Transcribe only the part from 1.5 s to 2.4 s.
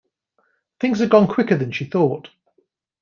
than she thought.